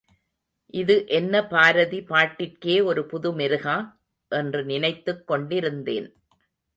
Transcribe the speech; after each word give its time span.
இது 0.73 1.07
என்ன 1.07 1.47
பாரதி 1.47 1.99
பாட்டிற்கே 2.01 2.83
ஒரு 2.83 3.05
புது 3.05 3.31
மெருகா? 3.35 3.75
என்று 4.31 4.65
நினைத்துக் 4.65 5.27
கொண்டிருந்தேன். 5.27 6.09